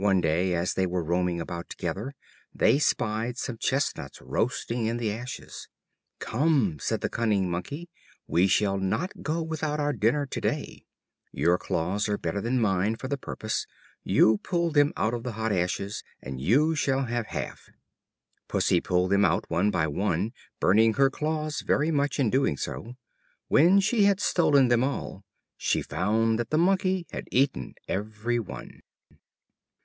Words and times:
One 0.00 0.20
day, 0.20 0.54
as 0.54 0.74
they 0.74 0.86
were 0.86 1.02
roaming 1.02 1.40
about 1.40 1.68
together, 1.68 2.14
they 2.54 2.78
spied 2.78 3.36
some 3.36 3.58
chestnuts 3.58 4.22
roasting 4.22 4.86
in 4.86 4.96
the 4.96 5.10
ashes. 5.12 5.66
"Come," 6.20 6.78
said 6.78 7.00
the 7.00 7.08
cunning 7.08 7.50
Monkey, 7.50 7.88
"we 8.28 8.46
shall 8.46 8.78
not 8.78 9.22
go 9.22 9.42
without 9.42 9.80
our 9.80 9.92
dinner 9.92 10.24
to 10.24 10.40
day. 10.40 10.86
Your 11.32 11.58
claws 11.58 12.08
are 12.08 12.16
better 12.16 12.40
than 12.40 12.60
mine 12.60 12.94
for 12.94 13.08
the 13.08 13.16
purpose; 13.18 13.66
you 14.04 14.38
pull 14.44 14.70
them 14.70 14.92
out 14.96 15.14
of 15.14 15.24
the 15.24 15.32
hot 15.32 15.50
ashes 15.50 16.04
and 16.22 16.40
you 16.40 16.76
shall 16.76 17.06
have 17.06 17.26
half." 17.26 17.68
Pussy 18.46 18.80
pulled 18.80 19.10
them 19.10 19.24
out 19.24 19.50
one 19.50 19.72
by 19.72 19.88
one, 19.88 20.32
burning 20.60 20.94
her 20.94 21.10
claws 21.10 21.62
very 21.62 21.90
much 21.90 22.20
in 22.20 22.30
doing 22.30 22.56
so. 22.56 22.94
When 23.48 23.80
she 23.80 24.04
had 24.04 24.20
stolen 24.20 24.68
them 24.68 24.84
all, 24.84 25.24
she 25.56 25.82
found 25.82 26.38
that 26.38 26.50
the 26.50 26.56
Monkey 26.58 27.08
had 27.10 27.26
eaten 27.32 27.74
every 27.88 28.38
one. 28.38 28.82